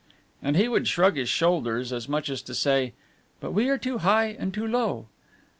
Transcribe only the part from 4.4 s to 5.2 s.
too low!"